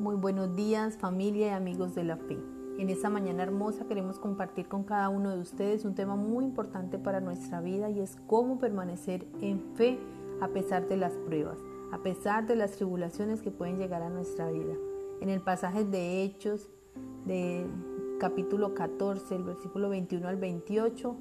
[0.00, 2.38] Muy buenos días familia y amigos de la fe.
[2.78, 6.98] En esta mañana hermosa queremos compartir con cada uno de ustedes un tema muy importante
[6.98, 9.98] para nuestra vida y es cómo permanecer en fe
[10.40, 11.58] a pesar de las pruebas,
[11.92, 14.72] a pesar de las tribulaciones que pueden llegar a nuestra vida.
[15.20, 16.70] En el pasaje de Hechos
[17.26, 17.66] de
[18.18, 21.14] capítulo 14, el versículo 21 al 28,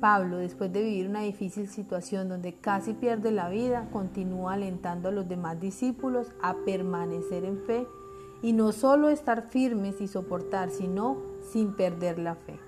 [0.00, 5.12] Pablo, después de vivir una difícil situación donde casi pierde la vida, continúa alentando a
[5.12, 7.86] los demás discípulos a permanecer en fe
[8.42, 12.58] y no solo estar firmes y soportar, sino sin perder la fe.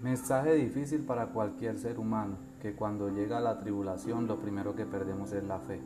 [0.00, 5.32] Mensaje difícil para cualquier ser humano, que cuando llega la tribulación lo primero que perdemos
[5.32, 5.80] es la fe,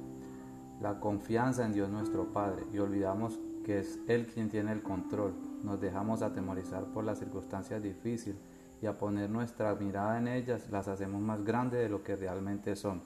[0.80, 5.34] la confianza en Dios nuestro Padre y olvidamos que es Él quien tiene el control.
[5.62, 8.38] Nos dejamos atemorizar por las circunstancias difíciles
[8.80, 12.76] y a poner nuestra mirada en ellas las hacemos más grandes de lo que realmente
[12.76, 13.02] son.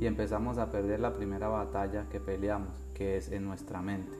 [0.00, 4.16] Y empezamos a perder la primera batalla que peleamos, que es en nuestra mente.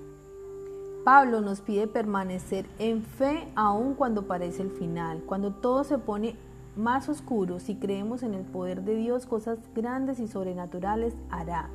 [1.05, 6.37] Pablo nos pide permanecer en fe aun cuando parece el final, cuando todo se pone
[6.77, 11.69] más oscuro, si creemos en el poder de Dios, cosas grandes y sobrenaturales hará.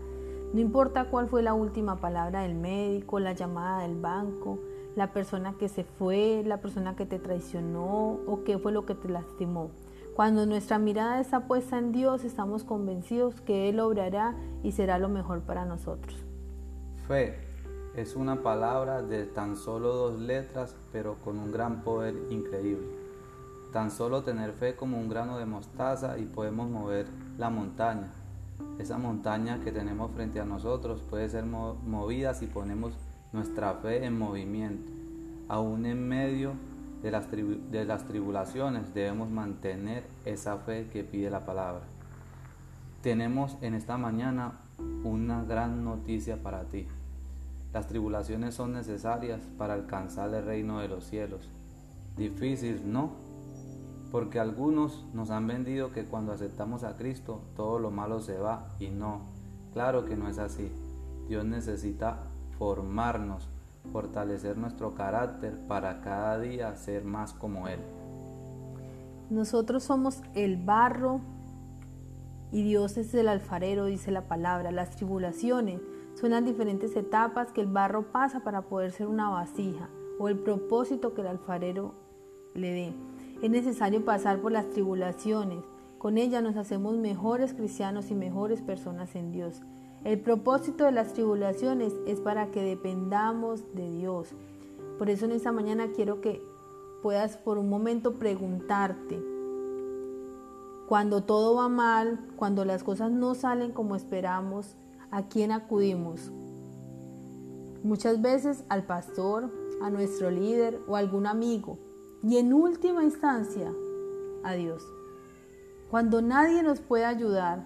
[0.54, 4.60] No importa cuál fue la última palabra del médico, la llamada del banco,
[4.96, 8.96] la persona que se fue, la persona que te traicionó o qué fue lo que
[8.96, 9.72] te lastimó.
[10.16, 15.08] Cuando nuestra mirada está puesta en Dios, estamos convencidos que Él obrará y será lo
[15.08, 16.16] mejor para nosotros.
[17.08, 17.38] Fe
[17.96, 22.88] es una palabra de tan solo dos letras, pero con un gran poder increíble.
[23.72, 28.12] Tan solo tener fe como un grano de mostaza y podemos mover la montaña.
[28.78, 32.94] Esa montaña que tenemos frente a nosotros puede ser movida si ponemos
[33.32, 34.92] nuestra fe en movimiento.
[35.48, 36.54] Aún en medio
[37.02, 41.84] de las, de las tribulaciones debemos mantener esa fe que pide la palabra.
[43.02, 44.60] Tenemos en esta mañana
[45.04, 46.88] una gran noticia para ti.
[47.74, 51.50] Las tribulaciones son necesarias para alcanzar el reino de los cielos.
[52.18, 53.12] Difícil, ¿no?
[54.12, 58.68] Porque algunos nos han vendido que cuando aceptamos a Cristo todo lo malo se va
[58.80, 59.22] y no.
[59.72, 60.72] Claro que no es así.
[61.28, 62.24] Dios necesita
[62.60, 63.50] formarnos,
[63.92, 67.80] fortalecer nuestro carácter para cada día ser más como Él.
[69.30, 71.22] Nosotros somos el barro
[72.52, 74.72] y Dios es el alfarero, dice la palabra.
[74.72, 75.82] Las tribulaciones
[76.20, 79.88] son las diferentes etapas que el barro pasa para poder ser una vasija
[80.20, 81.94] o el propósito que el alfarero
[82.56, 82.94] le dé.
[83.42, 85.64] Es necesario pasar por las tribulaciones.
[85.98, 89.62] Con ellas nos hacemos mejores cristianos y mejores personas en Dios.
[90.04, 94.30] El propósito de las tribulaciones es para que dependamos de Dios.
[94.98, 96.42] Por eso en esta mañana quiero que
[97.02, 99.22] puedas por un momento preguntarte,
[100.88, 104.76] cuando todo va mal, cuando las cosas no salen como esperamos,
[105.12, 106.32] ¿a quién acudimos?
[107.84, 109.52] Muchas veces al pastor,
[109.82, 111.78] a nuestro líder o a algún amigo.
[112.24, 113.72] Y en última instancia,
[114.44, 114.84] a Dios.
[115.92, 117.66] Cuando nadie nos puede ayudar,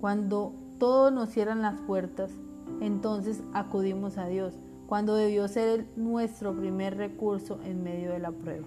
[0.00, 2.32] cuando todos nos cierran las puertas,
[2.80, 8.66] entonces acudimos a Dios, cuando debió ser nuestro primer recurso en medio de la prueba.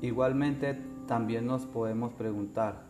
[0.00, 2.86] Igualmente también nos podemos preguntar,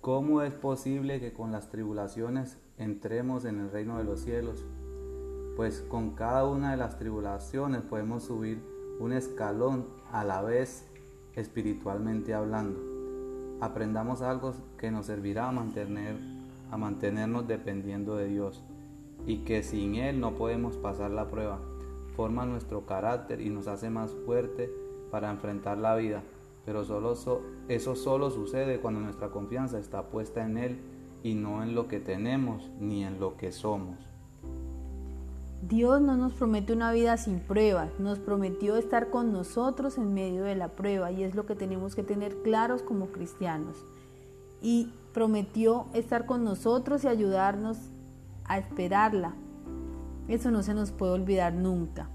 [0.00, 4.64] ¿cómo es posible que con las tribulaciones entremos en el reino de los cielos?
[5.56, 8.62] Pues con cada una de las tribulaciones podemos subir
[9.00, 10.86] un escalón a la vez
[11.34, 12.80] espiritualmente hablando.
[13.60, 16.41] Aprendamos algo que nos servirá a mantener
[16.72, 18.64] a mantenernos dependiendo de Dios
[19.26, 21.60] y que sin Él no podemos pasar la prueba.
[22.16, 24.72] Forma nuestro carácter y nos hace más fuerte
[25.10, 26.22] para enfrentar la vida.
[26.64, 27.14] Pero solo
[27.68, 30.80] eso solo sucede cuando nuestra confianza está puesta en Él
[31.22, 33.98] y no en lo que tenemos ni en lo que somos.
[35.68, 40.42] Dios no nos promete una vida sin pruebas, nos prometió estar con nosotros en medio
[40.42, 43.84] de la prueba y es lo que tenemos que tener claros como cristianos.
[44.62, 47.78] Y prometió estar con nosotros y ayudarnos
[48.44, 49.34] a esperarla.
[50.28, 52.08] Eso no se nos puede olvidar nunca.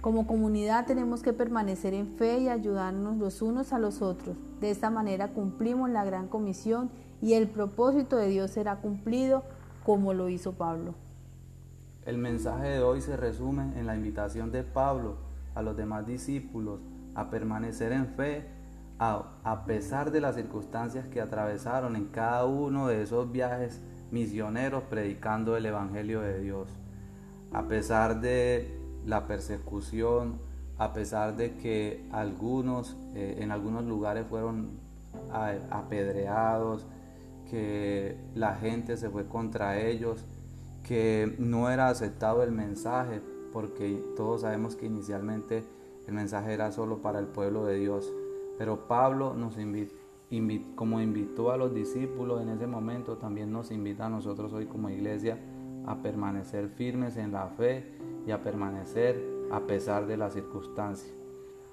[0.00, 4.36] Como comunidad tenemos que permanecer en fe y ayudarnos los unos a los otros.
[4.60, 9.44] De esta manera cumplimos la gran comisión y el propósito de Dios será cumplido
[9.84, 10.94] como lo hizo Pablo.
[12.06, 15.18] El mensaje de hoy se resume en la invitación de Pablo
[15.54, 16.80] a los demás discípulos
[17.14, 18.46] a permanecer en fe
[19.00, 23.80] a, pesar de las circunstancias que atravesaron en cada uno de esos viajes
[24.10, 26.68] misioneros predicando el Evangelio de Dios,
[27.50, 30.38] a pesar de la persecución,
[30.76, 34.78] a pesar de que algunos eh, en algunos lugares fueron
[35.70, 36.86] apedreados,
[37.50, 40.26] que la gente se fue contra ellos,
[40.84, 43.22] que no era aceptado el mensaje,
[43.54, 45.64] porque todos sabemos que inicialmente
[46.06, 48.12] el mensaje era solo para el pueblo de Dios.
[48.60, 49.94] Pero Pablo nos invita,
[50.74, 54.90] como invitó a los discípulos en ese momento, también nos invita a nosotros hoy como
[54.90, 55.38] iglesia
[55.86, 57.86] a permanecer firmes en la fe
[58.26, 59.18] y a permanecer
[59.50, 61.10] a pesar de las circunstancias.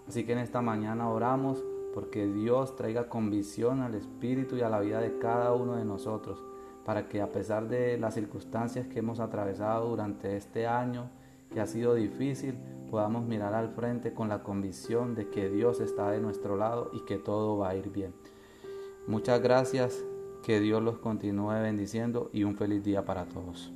[0.08, 1.62] Así que en esta mañana oramos
[1.94, 6.42] porque Dios traiga convicción al espíritu y a la vida de cada uno de nosotros,
[6.86, 11.10] para que a pesar de las circunstancias que hemos atravesado durante este año,
[11.52, 12.58] que ha sido difícil,
[12.90, 17.02] podamos mirar al frente con la convicción de que Dios está de nuestro lado y
[17.02, 18.14] que todo va a ir bien.
[19.08, 20.04] Muchas gracias,
[20.44, 23.74] que Dios los continúe bendiciendo y un feliz día para todos.